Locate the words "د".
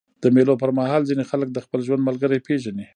0.23-0.25, 1.51-1.57